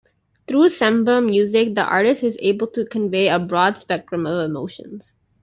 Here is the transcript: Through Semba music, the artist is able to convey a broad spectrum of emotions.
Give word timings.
Through 0.47 0.69
Semba 0.69 1.23
music, 1.23 1.75
the 1.75 1.83
artist 1.85 2.23
is 2.23 2.35
able 2.39 2.65
to 2.71 2.85
convey 2.87 3.27
a 3.27 3.37
broad 3.37 3.75
spectrum 3.75 4.25
of 4.25 4.43
emotions. 4.49 5.15